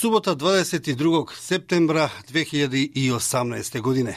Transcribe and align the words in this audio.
Субота 0.00 0.34
22. 0.34 1.26
септембра 1.40 2.10
2018 2.28 3.80
година. 3.80 4.16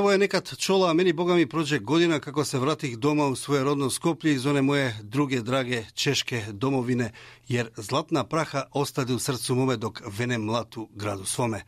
Pevo 0.00 0.12
je 0.12 0.18
nekad 0.18 0.56
čola, 0.56 0.90
a 0.90 0.92
meni 0.92 1.12
boga 1.12 1.34
mi 1.34 1.46
prođe 1.46 1.78
godina 1.78 2.20
kako 2.20 2.44
se 2.44 2.58
vratih 2.58 2.98
doma 2.98 3.26
u 3.26 3.36
svoje 3.36 3.64
rodno 3.64 3.90
Skoplje 3.90 4.32
iz 4.32 4.46
one 4.46 4.62
moje 4.62 4.96
druge 5.02 5.40
drage 5.40 5.84
češke 5.94 6.44
domovine, 6.52 7.12
jer 7.48 7.70
zlatna 7.76 8.24
praha 8.24 8.62
ostade 8.72 9.14
u 9.14 9.18
srcu 9.18 9.54
mome 9.54 9.76
dok 9.76 10.02
venem 10.06 10.44
mlatu 10.44 10.88
gradu 10.94 11.24
svome. 11.24 11.62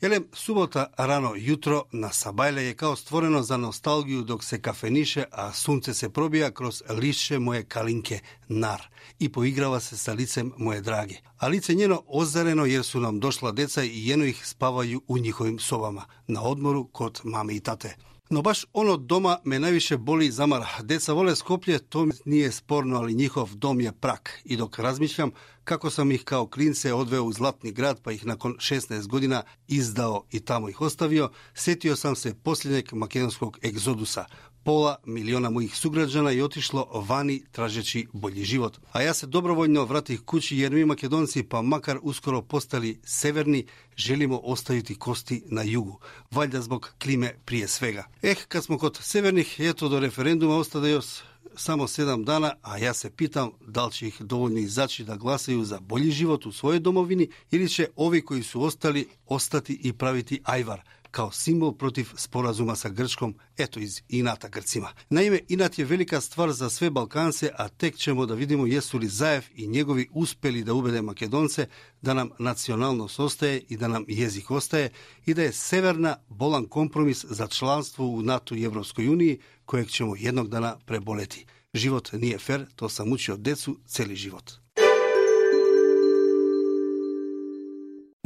Jelem, 0.00 0.24
subota 0.32 0.92
rano 0.96 1.32
jutro 1.36 1.84
na 1.92 2.12
Sabajle 2.12 2.64
je 2.64 2.74
kao 2.74 2.96
stvoreno 2.96 3.42
za 3.42 3.56
nostalgiju 3.56 4.22
dok 4.22 4.44
se 4.44 4.62
kafeniše, 4.62 5.24
a 5.32 5.52
sunce 5.52 5.94
se 5.94 6.10
probija 6.10 6.50
kroz 6.50 6.82
lišće 6.88 7.38
moje 7.38 7.64
kalinke 7.64 8.20
nar 8.48 8.82
i 9.18 9.32
poigrava 9.32 9.80
se 9.80 9.96
sa 9.96 10.12
licem 10.12 10.52
moje 10.56 10.80
drage. 10.80 11.16
A 11.38 11.48
lice 11.48 11.74
njeno 11.74 12.02
ozareno 12.06 12.64
jer 12.64 12.84
su 12.84 13.00
nam 13.00 13.20
došla 13.20 13.52
deca 13.52 13.84
i 13.84 14.08
jeno 14.08 14.24
ih 14.24 14.46
spavaju 14.46 15.02
u 15.08 15.18
njihovim 15.18 15.58
sobama, 15.58 16.04
na 16.26 16.42
odmoru 16.42 16.84
kod 16.84 17.20
mame 17.24 17.54
i 17.54 17.60
tate. 17.60 17.96
No 18.30 18.42
baš 18.42 18.64
ono 18.72 18.96
doma 18.96 19.38
me 19.44 19.58
najviše 19.58 19.96
boli 19.96 20.30
zamara. 20.30 20.68
Deca 20.82 21.12
vole 21.12 21.36
Skoplje, 21.36 21.78
to 21.78 22.06
nije 22.24 22.52
sporno, 22.52 22.96
ali 22.96 23.14
njihov 23.14 23.54
dom 23.54 23.80
je 23.80 23.92
prak. 23.92 24.40
I 24.44 24.56
dok 24.56 24.78
razmišljam 24.78 25.30
kako 25.64 25.90
sam 25.90 26.12
ih 26.12 26.24
kao 26.24 26.46
klince 26.46 26.94
odveo 26.94 27.24
u 27.24 27.32
Zlatni 27.32 27.72
grad, 27.72 28.00
pa 28.02 28.12
ih 28.12 28.26
nakon 28.26 28.52
16 28.52 29.06
godina 29.06 29.42
izdao 29.68 30.24
i 30.30 30.40
tamo 30.40 30.68
ih 30.68 30.80
ostavio, 30.80 31.30
sjetio 31.54 31.96
sam 31.96 32.16
se 32.16 32.34
posljednjeg 32.34 32.92
makedonskog 32.92 33.58
egzodusa. 33.62 34.24
пола 34.66 34.96
милиона 35.06 35.50
моих 35.50 35.76
суграѓана 35.78 36.32
и 36.34 36.42
отишло 36.42 36.88
вани 37.08 37.36
тражечи 37.54 38.08
бољи 38.12 38.42
живот. 38.42 38.80
А 38.90 39.04
јас 39.04 39.22
се 39.22 39.26
доброволно 39.30 39.84
вратих 39.86 40.24
куќи 40.26 40.58
јер 40.58 40.74
ми 40.74 40.82
македонци, 40.90 41.44
па 41.46 41.62
макар 41.62 42.00
ускоро 42.02 42.42
постали 42.42 42.98
северни, 43.04 43.66
желимо 43.96 44.40
оставити 44.42 44.96
кости 44.98 45.44
на 45.46 45.62
југу, 45.62 46.00
валјда 46.34 46.64
због 46.66 46.96
климе 46.98 47.36
прие 47.46 47.68
свега. 47.68 48.08
Ех, 48.22 48.48
кад 48.48 48.64
смо 48.64 48.78
код 48.78 48.98
северних, 49.02 49.60
ето 49.60 49.88
до 49.88 50.00
референдума 50.02 50.58
остаде 50.58 50.96
јас 50.96 51.22
само 51.56 51.86
7 51.86 52.24
дана, 52.24 52.56
а 52.62 52.78
јас 52.82 53.06
се 53.06 53.10
питам 53.10 53.52
дали 53.62 53.94
ќе 53.94 54.06
их 54.06 54.22
доволни 54.22 54.66
изачи 54.66 55.04
да 55.04 55.14
гласају 55.14 55.62
за 55.62 55.78
бољи 55.78 56.10
живот 56.10 56.46
у 56.46 56.50
своје 56.50 56.82
домовини 56.82 57.30
или 57.52 57.70
ќе 57.70 57.92
ови 57.96 58.20
кои 58.20 58.42
су 58.42 58.66
остали 58.66 59.06
остати 59.26 59.78
и 59.82 59.92
правити 59.92 60.42
ајвар, 60.42 60.82
као 61.10 61.32
символ 61.32 61.76
против 61.76 62.14
споразума 62.16 62.76
со 62.76 62.90
Грчком, 62.90 63.34
ето 63.58 63.80
из 63.80 64.02
ината 64.08 64.48
Грцима. 64.48 64.92
Наиме, 65.10 65.42
инат 65.48 65.78
е 65.78 65.84
велика 65.84 66.20
ствар 66.20 66.50
за 66.50 66.70
све 66.70 66.90
Балканце, 66.90 67.50
а 67.58 67.68
тек 67.68 67.96
ќемо 67.96 68.26
да 68.26 68.34
видимо 68.34 68.66
јесу 68.66 69.00
ли 69.00 69.08
Заев 69.08 69.50
и 69.56 69.66
негови 69.66 70.08
успели 70.14 70.62
да 70.62 70.74
убеде 70.74 71.00
македонце 71.00 71.68
да 72.02 72.14
нам 72.14 72.30
национално 72.38 73.08
остае 73.18 73.62
и 73.68 73.76
да 73.76 73.88
нам 73.88 74.04
језик 74.06 74.50
остае 74.50 74.90
и 75.26 75.34
да 75.34 75.42
е 75.42 75.52
северна 75.52 76.16
болан 76.30 76.66
компромис 76.66 77.26
за 77.28 77.48
членство 77.48 78.04
у 78.04 78.22
НАТО 78.22 78.54
и 78.54 78.66
Европској 78.66 79.08
Унији, 79.08 79.40
којeg 79.66 79.88
ќемо 79.88 80.16
једног 80.16 80.48
дана 80.48 80.76
преболети. 80.86 81.46
Живот 81.74 82.10
не 82.12 82.30
е 82.34 82.38
фер, 82.38 82.66
тоа 82.76 82.88
сам 82.88 83.12
учи 83.12 83.32
од 83.32 83.42
децу 83.42 83.76
цели 83.86 84.16
живот. 84.16 84.65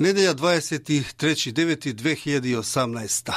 Nedelja 0.01 0.33
23.9.2018. 0.33 3.33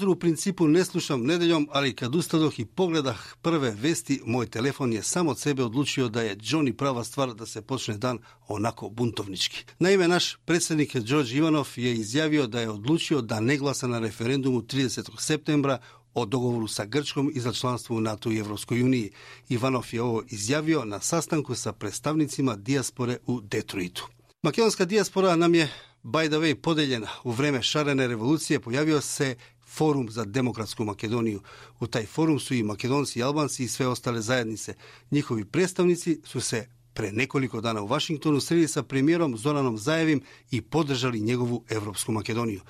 Azdru 0.00 0.12
u 0.12 0.16
principu 0.16 0.68
ne 0.68 0.84
slušam 0.84 1.22
nedeljom, 1.22 1.68
ali 1.72 1.96
kad 1.96 2.14
ustadoh 2.14 2.58
i 2.58 2.64
pogledah 2.64 3.18
prve 3.42 3.70
vesti, 3.70 4.20
moj 4.26 4.46
telefon 4.46 4.92
je 4.92 5.02
sam 5.02 5.28
od 5.28 5.38
sebe 5.38 5.64
odlučio 5.64 6.08
da 6.08 6.22
je 6.22 6.36
Johnny 6.36 6.72
prava 6.72 7.04
stvar 7.04 7.34
da 7.34 7.46
se 7.46 7.62
počne 7.62 7.96
dan 7.98 8.18
onako 8.48 8.88
buntovnički. 8.88 9.64
Naime, 9.78 10.08
naš 10.08 10.36
predsjednik 10.44 10.96
George 10.96 11.34
Ivanov 11.34 11.68
je 11.76 11.94
izjavio 11.94 12.46
da 12.46 12.60
je 12.60 12.70
odlučio 12.70 13.20
da 13.20 13.40
ne 13.40 13.56
glasa 13.56 13.86
na 13.86 13.98
referendumu 13.98 14.62
30. 14.62 15.10
septembra 15.18 15.78
o 16.14 16.26
dogovoru 16.26 16.68
sa 16.68 16.84
Grčkom 16.84 17.30
i 17.34 17.40
za 17.40 17.52
članstvo 17.52 17.96
u 17.96 18.00
NATO 18.00 18.30
i 18.30 18.38
Evropskoj 18.38 18.82
uniji. 18.82 19.10
Ivanov 19.48 19.86
je 19.92 20.02
ovo 20.02 20.22
izjavio 20.28 20.84
na 20.84 21.00
sastanku 21.00 21.54
sa 21.54 21.72
predstavnicima 21.72 22.56
dijaspore 22.56 23.18
u 23.26 23.40
Detroitu. 23.40 24.08
Makedonska 24.42 24.84
dijaspora 24.84 25.36
nam 25.36 25.54
je 25.54 25.68
by 26.02 26.28
the 26.28 26.38
way 26.38 26.54
podeljena. 26.54 27.08
U 27.24 27.30
vreme 27.30 27.62
šarene 27.62 28.06
revolucije 28.06 28.60
pojavio 28.60 29.00
se 29.00 29.36
Forum 29.70 30.10
za 30.10 30.24
demokratsku 30.24 30.84
Makedoniju. 30.84 31.40
U 31.80 31.86
taj 31.86 32.06
forum 32.06 32.40
su 32.40 32.54
i 32.54 32.62
Makedonci 32.62 33.18
i 33.18 33.22
Albanci 33.22 33.64
i 33.64 33.68
sve 33.68 33.86
ostale 33.86 34.20
zajednice. 34.20 34.74
Njihovi 35.10 35.44
predstavnici 35.44 36.20
su 36.24 36.40
se 36.40 36.66
pre 36.94 37.12
nekoliko 37.12 37.60
dana 37.60 37.82
u 37.82 37.86
Vašingtonu 37.86 38.40
sreli 38.40 38.68
sa 38.68 38.82
premijerom 38.82 39.36
Zoranom 39.36 39.78
Zajevim 39.78 40.22
i 40.50 40.60
podržali 40.60 41.20
njegovu 41.20 41.64
Evropsku 41.68 42.12
Makedoniju. 42.12 42.60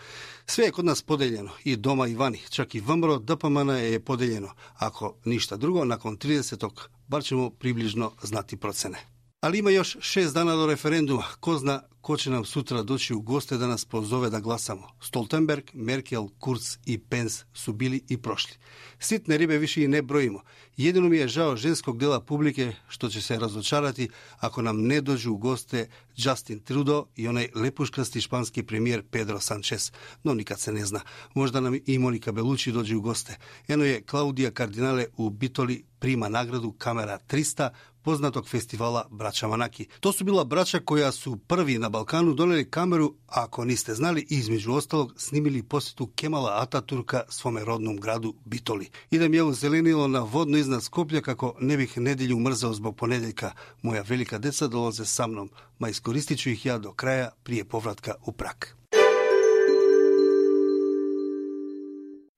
Sve 0.47 0.65
je 0.65 0.71
kod 0.71 0.85
nas 0.85 1.03
podeljeno, 1.03 1.51
i 1.65 1.77
doma 1.77 2.07
i 2.07 2.15
vani, 2.15 2.39
čak 2.51 2.75
i 2.75 2.81
Vambro 2.81 3.19
Dapamana 3.19 3.79
je 3.79 4.01
podeljeno. 4.01 4.55
Ako 4.75 5.15
ništa 5.25 5.57
drugo, 5.57 5.85
nakon 5.85 6.19
30. 6.19 6.71
bar 7.09 7.23
ćemo 7.23 7.51
približno 7.51 8.13
znati 8.23 8.57
procene. 8.57 8.99
Ali 9.41 9.59
ima 9.59 9.71
još 9.71 9.97
šest 10.01 10.35
dana 10.35 10.55
do 10.55 10.67
referenduma. 10.67 11.25
Ko 11.41 11.59
zna 11.59 11.83
ko 12.01 12.17
će 12.17 12.31
nam 12.31 12.45
sutra 12.45 12.83
doći 12.83 13.15
u 13.15 13.21
goste 13.21 13.57
da 13.57 13.67
nas 13.67 13.85
pozove 13.85 14.31
da 14.31 14.41
glasamo. 14.41 14.89
Stoltenberg, 15.01 15.65
Merkel, 15.73 16.29
Kurz 16.39 16.77
i 16.87 16.99
Pence 16.99 17.45
su 17.55 17.73
bili 17.73 18.05
i 18.09 18.17
prošli. 18.17 18.57
Sitne 18.99 19.37
ribe 19.37 19.59
više 19.59 19.85
i 19.85 19.89
ne 19.89 20.03
brojimo. 20.03 20.41
Jedino 20.77 21.09
mi 21.09 21.17
je 21.17 21.29
žao 21.29 21.57
ženskog 21.57 21.99
dela 21.99 22.21
publike 22.21 22.73
što 22.89 23.09
će 23.09 23.23
se 23.23 23.39
razočarati 23.39 24.09
ako 24.39 24.63
nam 24.63 24.87
ne 24.87 25.01
dođu 25.01 25.33
u 25.33 25.37
goste 25.37 25.89
Justin 26.17 26.61
Trudeau 26.61 27.07
i 27.17 27.29
onaj 27.29 27.49
lepuškasti 27.55 28.21
španski 28.21 28.63
premijer 28.63 29.03
Pedro 29.11 29.41
Sanchez. 29.41 29.93
No 30.23 30.35
nikad 30.35 30.61
se 30.61 30.73
ne 30.73 30.87
zna. 30.87 31.01
Možda 31.35 31.61
nam 31.61 31.79
i 31.87 31.99
Monika 31.99 32.33
Belucci 32.33 32.73
dođe 32.73 32.97
u 32.97 33.01
goste. 33.01 33.37
Eno 33.69 33.85
je 33.85 34.03
Klaudija 34.03 34.51
Kardinale 34.51 35.07
u 35.17 35.31
Bitoli 35.31 35.85
prima 35.99 36.29
nagradu 36.29 36.73
Kamera 36.73 37.19
300 37.29 37.71
познаток 38.03 38.47
фестивала 38.47 39.07
Брача 39.11 39.49
Манаки. 39.49 39.89
Тоа 40.01 40.13
су 40.13 40.25
била 40.25 40.45
брача 40.45 40.81
која 40.81 41.13
су 41.13 41.37
први 41.37 41.79
на 41.79 41.91
Балкану 41.91 42.35
донели 42.35 42.65
камеру, 42.65 43.15
а 43.29 43.45
ако 43.45 43.65
не 43.65 43.77
сте 43.77 43.95
знали, 43.95 44.21
и 44.21 44.43
измеѓу 44.43 44.77
осталог 44.77 45.21
снимили 45.21 45.63
посету 45.63 46.07
Кемала 46.07 46.63
Ататурка 46.63 47.25
своме 47.29 47.65
родном 47.65 47.97
граду 47.97 48.37
Битоли. 48.47 48.91
Идем 49.11 49.33
ја 49.33 49.53
зеленило 49.53 50.09
на 50.09 50.25
водно 50.25 50.57
изнад 50.57 50.83
Скопје 50.83 51.23
како 51.23 51.57
не 51.61 51.77
бих 51.77 51.97
неделju 51.97 52.39
мрзал 52.39 52.75
због 52.75 52.97
понеделка. 52.97 53.55
Моја 53.85 54.09
велика 54.09 54.39
деца 54.39 54.69
долазе 54.69 55.05
са 55.05 55.27
мном, 55.27 55.51
ма 55.79 55.91
искористичу 55.91 56.51
их 56.51 56.65
ја 56.65 56.79
до 56.79 56.93
краја 56.93 57.31
прije 57.45 57.65
повратка 57.65 58.17
у 58.27 58.33
Прак. 58.33 58.77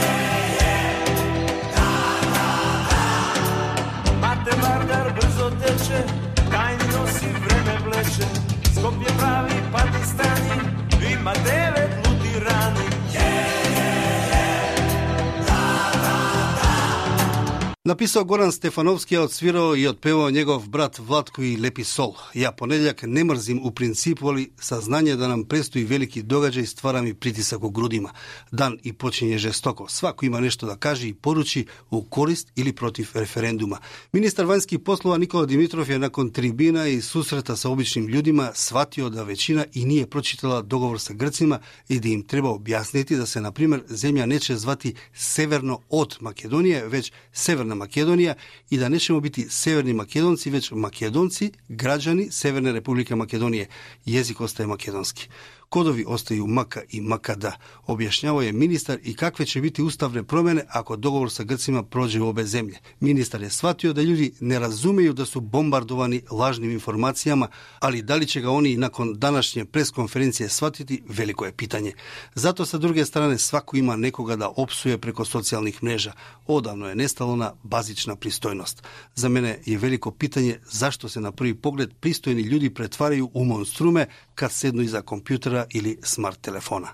Написал 17.86 18.24
Горан 18.24 18.52
Стефановски, 18.52 19.18
од 19.20 19.32
свиро 19.36 19.74
и 19.76 19.82
одпевал 19.84 20.30
негов 20.32 20.70
брат 20.70 20.96
Владко 20.98 21.42
и 21.42 21.58
Лепи 21.60 21.84
Сол. 21.84 22.14
Ја 22.32 22.48
понедјак 22.56 23.02
не 23.04 23.24
мрзим 23.28 23.58
у 23.60 23.72
принцип, 23.76 24.22
али 24.24 24.46
сазнание 24.56 25.16
да 25.20 25.28
нам 25.28 25.42
престои 25.44 25.84
велики 25.84 26.22
догаѓај 26.24 26.64
ствара 26.64 27.02
ми 27.02 27.12
притисак 27.12 27.62
у 27.62 27.68
грудима. 27.70 28.14
Дан 28.52 28.78
и 28.84 28.92
почиње 28.94 29.36
жестоко. 29.36 29.84
Свако 29.88 30.24
има 30.24 30.40
нешто 30.40 30.66
да 30.66 30.76
каже 30.76 31.08
и 31.08 31.12
поручи 31.12 31.66
у 31.90 32.00
корист 32.02 32.48
или 32.56 32.72
против 32.72 33.16
референдума. 33.16 33.78
Министар 34.14 34.46
ванјски 34.46 34.78
послова 34.78 35.18
Никола 35.18 35.46
Димитров 35.46 35.90
е 35.90 35.98
након 35.98 36.30
трибина 36.30 36.88
и 36.88 37.02
сусрета 37.02 37.56
со 37.56 37.68
обичним 37.68 38.08
луѓима 38.08 38.54
сватио 38.54 39.10
да 39.10 39.28
веќина 39.28 39.68
и 39.74 39.84
ние 39.84 40.06
прочитала 40.06 40.62
договор 40.62 40.96
со 40.98 41.12
грцима 41.12 41.60
и 41.88 42.00
да 42.00 42.08
им 42.08 42.22
треба 42.22 42.48
објаснити 42.48 43.16
да 43.16 43.26
се, 43.26 43.44
на 43.44 43.52
пример 43.52 43.84
земја 43.90 44.24
нече 44.24 44.56
звати 44.56 44.94
северно 45.12 45.82
од 45.90 46.16
Македонија, 46.22 46.88
веќе 46.88 47.12
северна 47.32 47.73
Северна 47.74 47.86
Македонија 47.86 48.36
и 48.70 48.78
да 48.78 48.88
не 48.88 48.98
шемо 48.98 49.20
бити 49.20 49.48
северни 49.50 49.92
македонци, 49.94 50.50
веќе 50.50 50.74
македонци, 50.74 51.52
граѓани 51.70 52.30
Северна 52.30 52.72
Република 52.72 53.14
Македонија. 53.14 53.68
Језикот 54.06 54.60
е 54.60 54.66
македонски. 54.66 55.28
Kodovi 55.74 56.04
ostaju 56.08 56.46
maka 56.46 56.80
i 56.90 57.00
makada, 57.00 57.52
objašnjavao 57.86 58.42
je 58.42 58.52
ministar 58.52 58.98
i 59.02 59.14
kakve 59.14 59.46
će 59.46 59.60
biti 59.60 59.82
ustavne 59.82 60.22
promjene 60.22 60.64
ako 60.68 60.96
dogovor 60.96 61.30
sa 61.32 61.44
Grcima 61.44 61.82
prođe 61.82 62.20
u 62.20 62.28
obe 62.28 62.44
zemlje. 62.44 62.78
Ministar 63.00 63.42
je 63.42 63.50
shvatio 63.50 63.92
da 63.92 64.02
ljudi 64.02 64.32
ne 64.40 64.58
razumeju 64.58 65.12
da 65.12 65.24
su 65.24 65.40
bombardovani 65.40 66.22
lažnim 66.30 66.70
informacijama, 66.70 67.48
ali 67.78 68.02
da 68.02 68.14
li 68.14 68.26
će 68.26 68.40
ga 68.40 68.50
oni 68.50 68.76
nakon 68.76 69.14
današnje 69.18 69.64
preskonferencije 69.64 70.48
shvatiti, 70.48 71.02
veliko 71.08 71.44
je 71.44 71.52
pitanje. 71.52 71.92
Zato 72.34 72.66
sa 72.66 72.78
druge 72.78 73.04
strane 73.04 73.38
svako 73.38 73.76
ima 73.76 73.96
nekoga 73.96 74.36
da 74.36 74.52
opsuje 74.56 74.98
preko 74.98 75.24
socijalnih 75.24 75.82
mreža. 75.82 76.12
Odavno 76.46 76.88
je 76.88 76.94
nestalo 76.94 77.36
na 77.36 77.52
bazična 77.62 78.16
pristojnost. 78.16 78.82
Za 79.14 79.28
mene 79.28 79.58
je 79.66 79.78
veliko 79.78 80.10
pitanje 80.10 80.58
zašto 80.70 81.08
se 81.08 81.20
na 81.20 81.32
prvi 81.32 81.54
pogled 81.54 81.94
pristojni 82.00 82.42
ljudi 82.42 82.74
pretvaraju 82.74 83.30
u 83.34 83.44
monstrume 83.44 84.06
kad 84.34 84.52
sednu 84.52 84.82
iza 84.82 85.02
kompjutera 85.02 85.63
ili 85.70 85.98
smart 86.02 86.40
telefona. 86.40 86.88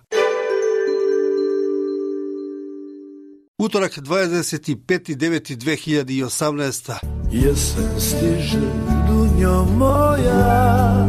Utorak 3.59 3.99
25.9.2018. 3.99 6.93
Jesen 7.33 8.01
stiže 8.01 8.61
dunjo 9.09 9.65
moja 9.65 11.07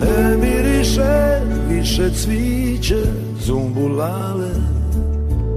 Ne 0.00 0.36
miriše 0.36 1.40
više 1.68 2.10
cviće 2.14 3.02
Zumbulale 3.40 4.50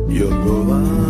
Jorgovani 0.10 1.08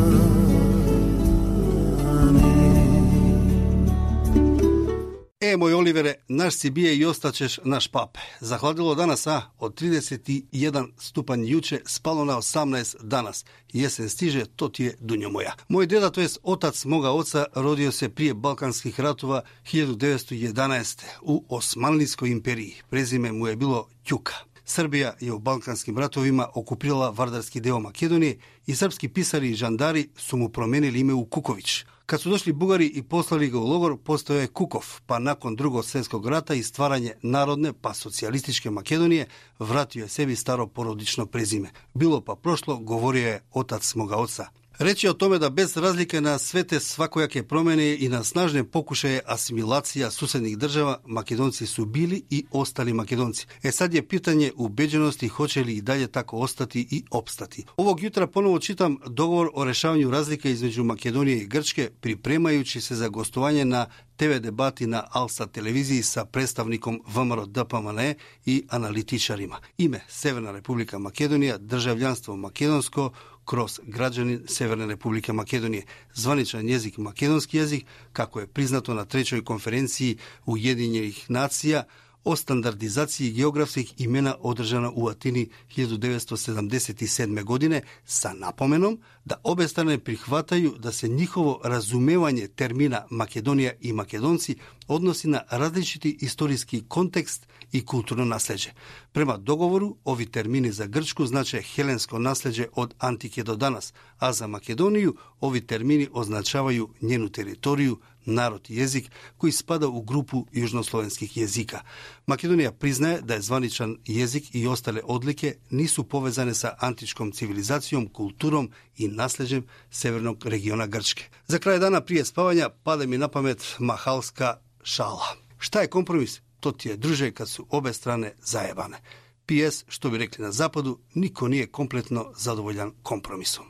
Е, 5.37 5.51
мој 5.53 5.75
Оливере, 5.77 6.15
наш 6.29 6.55
си 6.57 6.69
бие 6.73 6.95
и 6.97 7.05
остачеш 7.05 7.59
наш 7.65 7.91
папе. 7.91 8.19
Захладило 8.41 8.95
данас, 8.95 9.27
а? 9.27 9.51
Од 9.59 9.75
31 9.77 10.87
ступан 10.97 11.43
јуче 11.45 11.83
спало 11.85 12.23
на 12.25 12.39
18 12.41 13.03
данас. 13.03 13.45
Јесен 13.69 14.09
стиже, 14.09 14.47
то 14.55 14.69
ти 14.69 14.87
е 14.87 14.95
дуња 14.97 15.29
моја. 15.29 15.51
Мој 15.69 15.85
деда, 15.85 16.09
тоест 16.09 16.39
отац 16.41 16.85
мога 16.85 17.11
отца, 17.13 17.45
родио 17.55 17.91
се 17.91 18.09
прие 18.09 18.33
балкански 18.33 18.93
ратува 18.97 19.43
1911 19.69 21.05
у 21.21 21.43
Османлиској 21.49 22.31
империи. 22.31 22.81
Презиме 22.89 23.31
му 23.31 23.47
е 23.47 23.55
било 23.55 23.85
Ќука. 24.09 24.33
Србија 24.65 25.19
ја 25.21 25.37
у 25.37 25.39
Балкански 25.39 25.93
ратовима 25.93 26.47
окупирала 26.55 27.11
Вардарски 27.11 27.61
дел 27.61 27.77
Македонија 27.77 28.39
и 28.67 28.75
српски 28.75 29.07
писари 29.07 29.51
и 29.51 29.55
жандари 29.55 30.09
су 30.17 30.37
му 30.37 30.49
променили 30.49 30.99
име 30.99 31.13
у 31.13 31.29
Куковиќ.– 31.29 31.85
Кад 32.07 32.21
су 32.21 32.29
дошли 32.29 32.53
бугари 32.53 32.85
и 32.85 33.01
послали 33.01 33.49
го 33.51 33.59
логор, 33.59 33.97
постоје 33.99 34.47
Куков, 34.47 35.01
па 35.07 35.17
након 35.19 35.55
Друго 35.59 35.81
светско 35.83 36.21
рата 36.23 36.55
и 36.55 36.63
стварање 36.63 37.17
народне 37.21 37.73
па 37.73 37.91
социјалистичке 37.91 38.71
Македонија, 38.71 39.25
вратио 39.59 40.05
е 40.05 40.07
себе 40.07 40.35
старо 40.35 40.67
породично 40.67 41.25
презиме. 41.27 41.73
Било 41.95 42.21
па 42.21 42.35
прошло, 42.35 42.79
говорија 42.79 43.33
е 43.33 43.41
отац 43.51 43.95
мога 43.95 44.15
отца. 44.23 44.47
Рече 44.79 45.09
о 45.09 45.13
томе 45.13 45.39
да 45.39 45.49
без 45.49 45.77
разлика 45.77 46.21
на 46.21 46.37
свете 46.39 46.77
свакојаке 46.79 47.41
промени 47.41 47.95
и 47.97 48.09
на 48.13 48.19
снажни 48.23 48.61
покушај 48.61 49.23
асимилација 49.25 50.11
суседних 50.13 50.57
држава, 50.61 50.99
македонци 51.05 51.65
су 51.65 51.85
били 51.85 52.23
и 52.29 52.45
остали 52.51 52.93
македонци. 52.93 53.47
Е 53.63 53.71
сад 53.71 53.95
е 53.95 54.03
питање 54.05 54.51
убедености 54.55 55.27
хоче 55.27 55.65
ли 55.65 55.73
и 55.73 55.81
дале 55.81 56.07
тако 56.07 56.37
остати 56.37 56.87
и 56.91 57.03
обстати. 57.11 57.65
Овог 57.77 58.01
јутра 58.01 58.27
поново 58.27 58.59
читам 58.59 58.99
договор 59.09 59.49
о 59.55 59.65
решавању 59.65 60.11
разлика 60.11 60.49
измеѓу 60.49 60.85
Македонија 60.85 61.41
и 61.41 61.47
Грчке, 61.47 61.89
припремајучи 62.01 62.79
се 62.79 62.95
за 62.95 63.09
гостување 63.09 63.63
на 63.63 63.87
ТВ 64.17 64.39
дебати 64.39 64.85
на 64.85 65.07
Алса 65.11 65.47
телевизија 65.47 66.03
со 66.03 66.25
представником 66.25 67.01
ВМРО 67.07 67.47
ДПМН 67.47 68.13
и 68.45 68.65
аналитичарима. 68.69 69.57
Име 69.77 70.03
Северна 70.09 70.53
Република 70.53 70.97
Македонија, 70.97 71.57
државјанство 71.57 72.35
македонско, 72.35 73.11
кроз 73.47 73.79
граѓани 73.87 74.41
Северна 74.51 74.87
Република 74.91 75.33
Македонија, 75.33 75.87
званичен 76.13 76.67
јазик 76.67 76.99
македонски 76.99 77.61
јазик, 77.61 77.85
како 78.13 78.43
е 78.43 78.47
признато 78.47 78.93
на 78.93 79.05
тречој 79.05 79.45
конференција 79.47 80.19
Уединених 80.45 81.23
нација 81.29 81.85
о 82.27 82.35
стандардизација 82.35 83.31
географских 83.31 83.93
имена 84.03 84.33
одржана 84.49 84.89
у 84.91 85.07
Атини 85.09 85.47
1977 85.77 87.43
године 87.43 87.83
са 88.05 88.33
напоменом 88.33 88.97
да 89.25 89.37
обе 89.43 89.67
страни 89.67 89.97
прихватају 89.97 90.75
да 90.77 90.91
се 90.91 91.07
нивово 91.07 91.61
разумевање 91.63 92.49
термина 92.55 93.05
Македонија 93.11 93.77
и 93.81 93.93
македонци 93.93 94.57
односи 94.87 95.27
на 95.27 95.43
различити 95.51 96.17
историски 96.19 96.81
контекст 96.87 97.47
и 97.71 97.81
културно 97.85 98.25
наследје. 98.25 98.71
Према 99.13 99.37
договору, 99.37 99.97
ови 100.05 100.25
термини 100.25 100.71
за 100.71 100.87
Грчку 100.87 101.25
значе 101.25 101.61
хеленско 101.61 102.17
наследје 102.17 102.67
од 102.75 102.95
антике 102.99 103.43
до 103.43 103.55
данас, 103.55 103.93
а 104.19 104.33
за 104.33 104.45
Македонију 104.47 105.17
ови 105.41 105.61
термини 105.61 106.07
означавају 106.07 106.89
њену 107.01 107.29
територију, 107.29 107.97
народ 108.27 108.69
и 108.69 108.77
језик 108.81 109.07
кој 109.39 109.51
спада 109.51 109.87
у 109.87 110.01
групу 110.01 110.45
јужнословенских 110.53 111.37
језика. 111.39 111.81
Македонија 112.27 112.71
признае 112.71 113.21
да 113.21 113.35
е 113.35 113.41
званичан 113.41 113.97
језик 114.05 114.51
и 114.53 114.67
остале 114.67 115.01
одлике 115.03 115.57
нису 115.71 116.03
повезани 116.03 116.53
со 116.53 116.75
античком 116.79 117.31
цивилизацијом, 117.31 118.11
културом 118.11 118.69
и 118.97 119.07
наслеđем 119.07 119.65
северног 119.91 120.45
региона 120.45 120.87
Грчке. 120.87 121.29
За 121.47 121.59
крај 121.59 121.79
дана 121.79 122.01
прије 122.01 122.27
спавања 122.27 122.69
паде 122.83 123.07
ми 123.07 123.17
на 123.17 123.27
памет 123.27 123.75
махалска 123.79 124.59
шала. 124.83 125.35
Шта 125.59 125.83
е 125.83 125.87
компромис? 125.87 126.41
To 126.59 126.71
ti 126.71 126.89
je 126.89 126.97
druže 126.97 127.31
kad 127.31 127.49
su 127.49 127.65
obe 127.69 127.93
strane 127.93 128.33
zajebane. 128.41 128.97
PS, 129.45 129.83
što 129.87 130.09
bi 130.09 130.17
rekli 130.17 130.43
na 130.43 130.51
zapadu, 130.51 130.99
niko 131.13 131.47
nije 131.47 131.67
kompletno 131.67 132.33
zadovoljan 132.37 132.91
kompromisom. 133.03 133.65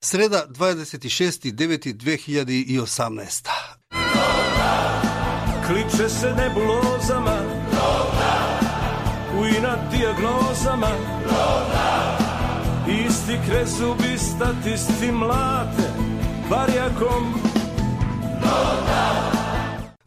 Sreda 0.00 0.46
26.9.2018. 0.48 3.48
Kliče 5.66 6.08
se 6.08 6.34
nebulozama 6.34 7.60
U 9.40 9.46
inat 9.58 9.78
dijagnozama 9.90 10.90
Isti 13.06 13.38
krezubi 13.48 14.18
statisti 14.18 15.12
mlate 15.12 15.92
Barjakom 16.50 17.49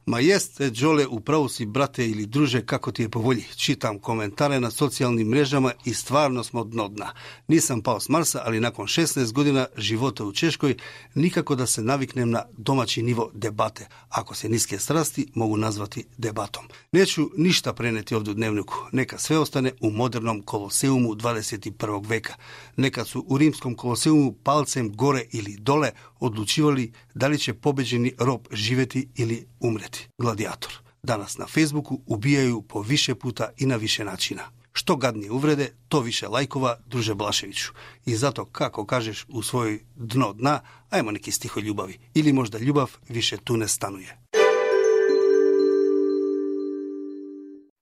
Ma 0.05 0.19
jeste, 0.19 0.69
Đole, 0.69 1.07
upravo 1.07 1.49
si, 1.49 1.65
brate 1.65 2.07
ili 2.07 2.25
druže, 2.25 2.65
kako 2.65 2.91
ti 2.91 3.01
je 3.01 3.09
po 3.09 3.19
volji. 3.19 3.43
Čitam 3.55 3.99
komentare 3.99 4.59
na 4.59 4.71
socijalnim 4.71 5.27
mrežama 5.27 5.71
i 5.85 5.93
stvarno 5.93 6.43
smo 6.43 6.63
dno 6.63 6.87
dna. 6.87 7.13
Nisam 7.47 7.81
pao 7.81 7.99
s 7.99 8.09
Marsa, 8.09 8.41
ali 8.45 8.59
nakon 8.59 8.87
16 8.87 9.31
godina 9.31 9.67
života 9.77 10.25
u 10.25 10.31
Češkoj, 10.31 10.75
nikako 11.15 11.55
da 11.55 11.65
se 11.65 11.81
naviknem 11.81 12.29
na 12.29 12.43
domaći 12.57 13.03
nivo 13.03 13.31
debate. 13.33 13.87
Ako 14.09 14.35
se 14.35 14.49
niske 14.49 14.79
strasti 14.79 15.27
mogu 15.33 15.57
nazvati 15.57 16.05
debatom. 16.17 16.63
Neću 16.91 17.29
ništa 17.37 17.73
preneti 17.73 18.15
ovdje 18.15 18.31
u 18.31 18.35
dnevniku. 18.35 18.75
Neka 18.91 19.17
sve 19.17 19.37
ostane 19.37 19.71
u 19.81 19.91
modernom 19.91 20.41
koloseumu 20.41 21.15
21. 21.15 22.07
veka. 22.07 22.33
Nekad 22.75 23.07
su 23.07 23.25
u 23.27 23.37
rimskom 23.37 23.75
koloseumu 23.75 24.33
palcem 24.43 24.95
gore 24.95 25.23
ili 25.31 25.57
dole 25.59 25.91
odlučivali 26.25 26.91
da 27.13 27.27
li 27.27 27.37
će 27.37 27.53
pobeđeni 27.53 28.13
rob 28.19 28.41
živjeti 28.51 29.07
ili 29.15 29.47
umreti. 29.59 30.07
Gladiator. 30.17 30.73
Danas 31.03 31.37
na 31.37 31.47
Facebooku 31.47 32.01
ubijaju 32.05 32.61
po 32.61 32.81
više 32.81 33.15
puta 33.15 33.49
i 33.57 33.65
na 33.65 33.75
više 33.75 34.05
načina. 34.05 34.43
Što 34.73 34.95
gadnije 34.95 35.31
uvrede, 35.31 35.73
to 35.87 35.99
više 35.99 36.27
lajkova, 36.27 36.77
druže 36.85 37.15
Blaševiću. 37.15 37.71
I 38.05 38.15
zato, 38.15 38.45
kako 38.45 38.85
kažeš 38.85 39.25
u 39.29 39.43
svojoj 39.43 39.79
dno 39.95 40.33
dna, 40.33 40.59
ajmo 40.89 41.11
neki 41.11 41.31
stiho 41.31 41.59
ljubavi. 41.59 41.99
Ili 42.13 42.33
možda 42.33 42.57
ljubav 42.57 42.91
više 43.09 43.37
tu 43.37 43.57
ne 43.57 43.67
stanuje. 43.67 44.17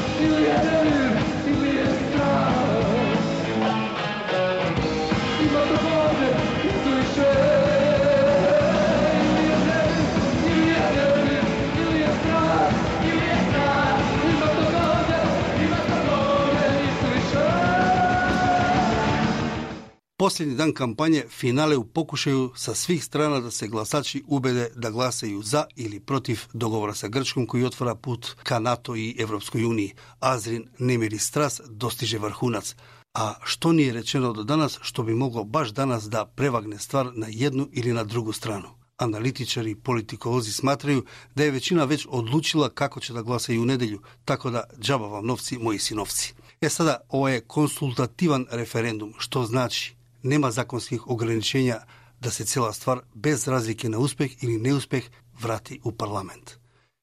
последни 20.20 20.52
дан 20.52 20.74
кампање 20.76 21.22
финале 21.32 21.78
у 21.80 21.84
покушају 21.96 22.50
со 22.62 22.74
свих 22.76 23.04
страна 23.04 23.38
да 23.40 23.50
се 23.50 23.68
гласачи 23.72 24.18
убеде 24.28 24.66
да 24.76 24.90
гласају 24.92 25.40
за 25.42 25.62
или 25.76 26.00
против 26.00 26.48
договора 26.52 26.92
со 26.94 27.08
Грчком 27.08 27.46
кој 27.48 27.64
отвора 27.66 27.94
пут 27.94 28.36
ка 28.44 28.58
НАТО 28.60 28.94
и 29.00 29.14
Европској 29.16 29.64
Унија. 29.64 29.94
Азрин 30.20 30.66
немири 30.78 31.18
страс 31.18 31.62
достиже 31.68 32.18
врхунац. 32.18 32.74
А 33.14 33.38
што 33.44 33.72
ни 33.72 33.86
е 33.88 33.94
речено 33.94 34.34
до 34.34 34.44
данас 34.44 34.76
што 34.82 35.02
би 35.02 35.14
могло 35.14 35.44
баш 35.44 35.72
данас 35.72 36.08
да 36.08 36.26
превагне 36.26 36.78
ствар 36.78 37.12
на 37.14 37.28
едну 37.30 37.64
или 37.72 37.92
на 37.92 38.04
другу 38.04 38.32
страну? 38.32 38.76
Аналитичари 38.98 39.70
и 39.70 39.74
политиколози 39.74 40.52
сматрају 40.52 41.06
да 41.34 41.46
е 41.46 41.54
веќина 41.54 41.86
веќе 41.88 42.10
одлучила 42.10 42.68
како 42.68 43.00
ќе 43.00 43.14
да 43.16 43.22
гласа 43.22 43.54
и 43.54 43.58
у 43.58 43.64
неделju, 43.64 44.02
така 44.26 44.50
да 44.50 44.64
джаба 44.80 45.08
вам 45.08 45.26
новци, 45.26 45.56
мои 45.56 45.78
синовци. 45.78 46.34
Е 46.60 46.68
сада, 46.68 46.98
ова 47.08 47.32
е 47.32 47.40
консултативан 47.40 48.46
референдум, 48.52 49.14
што 49.18 49.46
значи 49.48 49.96
нема 50.22 50.50
законски 50.50 50.98
ограничења 50.98 51.82
да 52.20 52.30
се 52.30 52.44
цела 52.44 52.72
ствар 52.72 53.02
без 53.14 53.48
разлики 53.48 53.88
на 53.88 53.98
успех 53.98 54.42
или 54.42 54.56
неуспех 54.56 55.10
врати 55.40 55.80
у 55.84 55.92
парламент. 55.92 56.60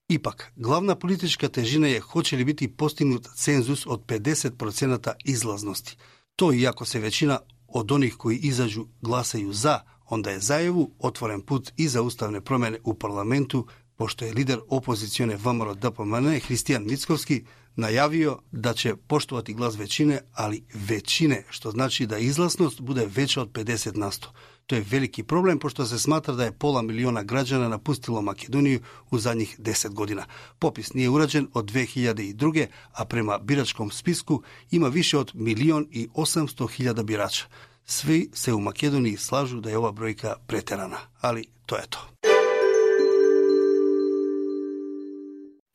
Ипак, 0.10 0.54
главна 0.58 0.96
политичка 0.96 1.50
тежина 1.50 1.90
е 1.90 2.00
хоче 2.00 2.38
ли 2.38 2.46
бити 2.46 2.68
постигнат 2.68 3.30
цензус 3.36 3.86
од 3.86 4.06
50% 4.08 5.14
излазности. 5.26 5.98
Тој, 6.38 6.56
иако 6.64 6.86
се 6.86 7.02
веќина 7.02 7.40
од 7.68 7.92
оних 7.92 8.18
кои 8.18 8.38
изажу 8.48 8.86
гласају 9.04 9.52
за, 9.52 9.82
онда 10.12 10.32
е 10.32 10.40
зајаву 10.40 10.92
отворен 11.00 11.42
пут 11.42 11.74
и 11.78 11.88
за 11.88 12.02
уставне 12.02 12.42
промене 12.42 12.80
у 12.84 12.94
парламенту, 12.94 13.66
пошто 13.98 14.26
е 14.26 14.34
лидер 14.34 14.62
опозиционе 14.70 15.36
ВМРО 15.36 15.76
ДПМН 15.76 16.40
Христијан 16.40 16.86
Мицковски 16.86 17.46
najavio 17.78 18.40
da 18.52 18.74
će 18.74 18.96
poštovati 18.96 19.54
glas 19.54 19.78
većine, 19.78 20.20
ali 20.34 20.64
većine, 20.74 21.44
što 21.50 21.72
znači 21.72 22.06
da 22.06 22.18
izlasnost 22.18 22.82
bude 22.82 23.08
veća 23.16 23.42
od 23.42 23.52
50 23.52 23.98
na 23.98 24.12
100. 24.12 24.26
To 24.68 24.76
je 24.76 24.86
veliki 24.90 25.24
problem 25.24 25.60
pošto 25.60 25.86
se 25.86 26.00
smatra 26.00 26.34
da 26.34 26.44
je 26.44 26.52
pola 26.52 26.82
miliona 26.82 27.24
građana 27.24 27.70
napustilo 27.70 28.22
Makedoniju 28.22 28.80
u 29.12 29.20
zadnjih 29.20 29.60
10 29.60 29.94
godina. 29.94 30.26
Popis 30.60 30.94
nije 30.94 31.10
urađen 31.10 31.48
od 31.54 31.66
2002. 31.66 32.68
a 32.94 33.06
prema 33.06 33.38
biračkom 33.38 33.92
spisku 33.92 34.42
ima 34.72 34.88
više 34.88 35.18
od 35.18 35.32
milion 35.34 35.88
i 35.92 36.08
800 36.14 36.70
hiljada 36.72 37.04
birača. 37.04 37.46
Svi 37.86 38.30
se 38.34 38.54
u 38.54 38.60
Makedoniji 38.60 39.18
slažu 39.18 39.60
da 39.60 39.70
je 39.70 39.78
ova 39.78 39.92
brojka 39.92 40.36
preterana, 40.48 40.98
ali 41.22 41.46
to 41.66 41.76
je 41.76 41.84
to. 41.90 42.37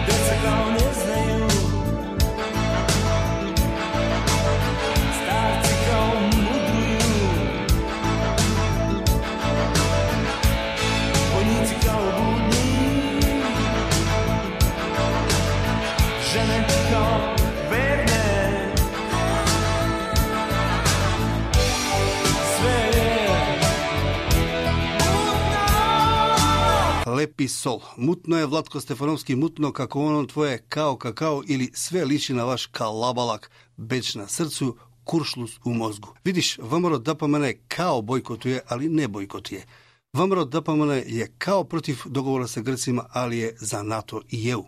Lepi 27.45 27.49
sol. 27.49 27.81
Mutno 27.97 28.39
je 28.39 28.47
Vlatko 28.47 28.81
Stefanovski 28.81 29.37
mutno 29.37 29.73
kako 29.73 30.01
ono 30.01 30.27
tvoje 30.27 30.59
kao 30.69 30.97
kakao 30.97 31.43
ili 31.47 31.71
sve 31.75 32.05
liči 32.05 32.35
na 32.35 32.45
vaš 32.45 32.67
kalabalak, 32.67 33.51
beć 33.77 34.15
na 34.15 34.29
srcu, 34.29 34.77
kuršlus 35.05 35.59
u 35.65 35.75
mozgu. 35.75 36.09
Vidiš, 36.25 36.59
Vamro 36.59 36.99
Dapamane 36.99 37.59
kao 37.69 38.03
bojkotuje, 38.03 38.61
ali 38.69 38.89
ne 38.89 39.09
bojkotuje. 39.09 39.65
Vamro 40.13 40.45
Dapamane 40.45 41.05
je 41.07 41.33
kao 41.39 41.65
protiv 41.65 41.97
dogovora 42.07 42.47
sa 42.47 42.61
Grcima, 42.61 43.05
ali 43.13 43.39
je 43.39 43.57
za 43.61 43.83
NATO 43.83 44.23
i 44.31 44.49
EU. 44.51 44.65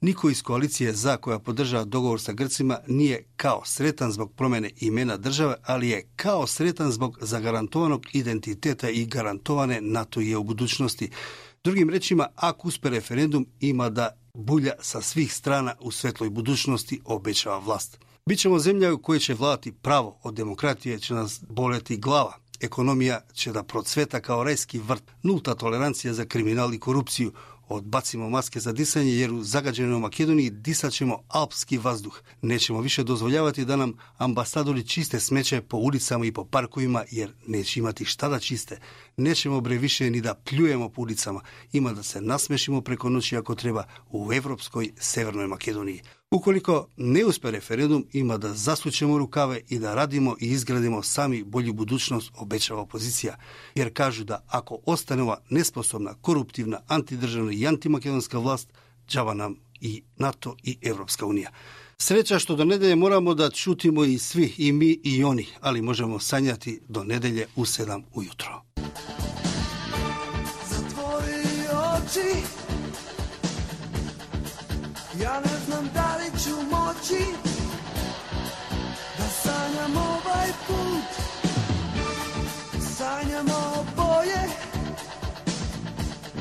Niko 0.00 0.30
iz 0.30 0.42
koalicije 0.42 0.92
za 0.92 1.16
koja 1.16 1.38
podržava 1.38 1.84
dogovor 1.84 2.20
sa 2.20 2.32
Grcima 2.32 2.78
nije 2.86 3.24
kao 3.36 3.62
sretan 3.64 4.12
zbog 4.12 4.32
promjene 4.32 4.70
imena 4.80 5.16
države, 5.16 5.54
ali 5.66 5.88
je 5.88 6.08
kao 6.16 6.46
sretan 6.46 6.92
zbog 6.92 7.18
zagarantovanog 7.20 8.06
identiteta 8.12 8.90
i 8.90 9.06
garantovane 9.06 9.80
NATO 9.80 10.20
i 10.20 10.30
EU 10.30 10.42
budućnosti. 10.42 11.10
Drugim 11.66 11.90
rečima, 11.90 12.26
ako 12.36 12.68
uspe 12.68 12.90
referendum, 12.90 13.46
ima 13.60 13.90
da 13.90 14.16
bulja 14.34 14.72
sa 14.80 15.00
svih 15.02 15.34
strana 15.34 15.74
u 15.80 15.90
svetloj 15.90 16.30
budućnosti 16.30 17.00
obećava 17.04 17.58
vlast. 17.58 17.98
Bićemo 18.28 18.58
zemlja 18.58 18.94
u 18.94 18.98
kojoj 18.98 19.18
će 19.18 19.34
vladati 19.34 19.72
pravo, 19.72 20.18
od 20.22 20.34
demokratije 20.34 20.98
će 20.98 21.14
nas 21.14 21.40
boleti 21.48 21.96
glava. 21.96 22.36
Ekonomija 22.60 23.20
će 23.32 23.52
da 23.52 23.62
procveta 23.62 24.20
kao 24.20 24.44
rajski 24.44 24.78
vrt, 24.78 25.02
nulta 25.22 25.54
tolerancija 25.54 26.14
za 26.14 26.24
kriminal 26.24 26.74
i 26.74 26.78
korupciju, 26.78 27.32
одбацимо 27.68 28.30
маске 28.30 28.60
за 28.60 28.72
дисање 28.72 29.12
јер 29.16 29.32
у 29.34 29.42
загадено 29.42 29.98
Македонија 29.98 30.50
дисачемо 30.50 31.22
алпски 31.28 31.78
ваздух. 31.78 32.22
Нечемо 32.42 32.80
више 32.80 33.04
дозволјавати 33.04 33.64
да 33.64 33.76
нам 33.76 33.94
амбасадори 34.18 34.84
чисте 34.84 35.20
смече 35.20 35.60
по 35.60 35.76
улицама 35.76 36.26
и 36.26 36.32
по 36.32 36.44
паркуима, 36.44 37.04
јер 37.12 37.32
ќе 37.48 37.78
имати 37.78 38.04
шта 38.04 38.28
да 38.28 38.40
чисте. 38.40 38.80
Нечемо 39.18 39.60
бре 39.60 39.78
више 39.78 40.10
ни 40.10 40.20
да 40.20 40.34
плюемо 40.34 40.90
по 40.90 41.02
улицама, 41.02 41.42
има 41.72 41.94
да 41.94 42.04
се 42.04 42.20
насмешимо 42.20 42.82
преку 42.82 43.08
ноќи 43.08 43.38
ако 43.38 43.54
треба 43.54 43.86
у 44.10 44.32
Европској 44.32 44.94
Северној 45.00 45.50
Македонија. 45.50 46.15
Ukoliko 46.30 46.88
ne 46.96 47.24
uspe 47.24 47.50
referendum, 47.50 48.06
ima 48.12 48.36
da 48.38 48.54
zasučemo 48.54 49.18
rukave 49.18 49.60
i 49.68 49.78
da 49.78 49.94
radimo 49.94 50.36
i 50.40 50.46
izgradimo 50.46 51.02
sami 51.02 51.44
bolju 51.44 51.72
budućnost, 51.72 52.30
obećava 52.36 52.80
opozicija. 52.80 53.36
Jer 53.74 53.94
kažu 53.94 54.24
da 54.24 54.44
ako 54.48 54.78
ostane 54.86 55.22
ova 55.22 55.40
nesposobna, 55.50 56.14
koruptivna, 56.20 56.80
antidržavna 56.86 57.52
i 57.52 57.66
antimakedonska 57.66 58.38
vlast, 58.38 58.68
džava 59.08 59.34
nam 59.34 59.56
i 59.80 60.02
NATO 60.16 60.56
i 60.62 60.78
Evropska 60.82 61.26
unija. 61.26 61.50
Sreća 61.98 62.38
što 62.38 62.56
do 62.56 62.64
nedelje 62.64 62.96
moramo 62.96 63.34
da 63.34 63.50
čutimo 63.50 64.04
i 64.04 64.18
svi, 64.18 64.54
i 64.58 64.72
mi 64.72 65.00
i 65.04 65.24
oni, 65.24 65.46
ali 65.60 65.82
možemo 65.82 66.18
sanjati 66.18 66.80
do 66.88 67.04
nedelje 67.04 67.46
u 67.56 67.64
sedam 67.64 68.02
ujutro. 68.14 68.62
Zatvori 70.70 71.46
oči 71.96 72.56
Ja 75.20 75.40
ne 75.40 75.58
znam 75.66 75.90
da 75.94 76.16
li 76.16 76.40
ću 76.44 76.54
moći 76.70 77.24
Da 79.18 79.28
sanjam 79.42 79.96
ovaj 79.96 80.48
put. 80.66 81.08
Sanjamo 82.96 83.84
boje 83.96 84.48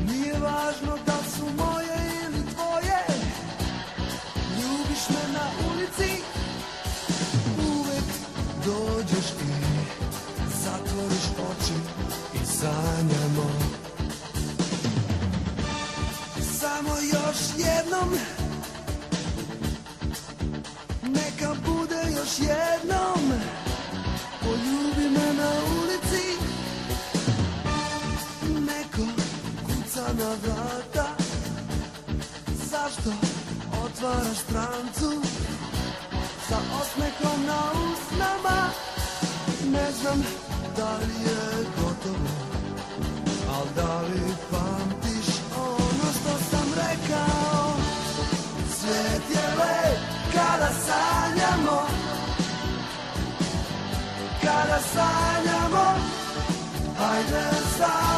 Nije 0.08 0.34
važno 0.34 0.98
da 1.06 1.18
su 1.36 1.46
moje 1.58 1.98
ili 2.26 2.46
tvoje. 2.54 3.00
Ljubiš 4.58 5.10
me 5.10 5.34
na 5.34 5.46
ulici 5.70 6.22
Uvek 7.58 8.08
dođeš 8.66 9.26
i 9.32 9.55
otvaraš 34.06 34.40
trancu 34.48 35.22
Sa 36.50 36.58
osmehom 36.82 37.46
na 37.46 37.62
usnama. 37.90 38.70
Ne 39.72 39.92
znam 39.92 40.24
da 40.78 40.98
li 40.98 41.14
je 41.26 41.66
gotovo 41.78 42.30
Al 43.56 43.66
da 43.76 44.02
li 44.02 44.36
pamtiš 44.52 45.28
ono 45.58 46.08
što 46.20 46.34
sam 46.50 46.68
rekao? 46.76 47.74
Svijet 48.80 49.30
je 49.30 49.48
lep 49.58 50.00
kada 50.34 50.70
sanjamo 50.86 51.88
Kada 54.42 54.80
sanjamo 54.94 55.96
Hajde 56.98 57.50
sanjamo 57.78 58.15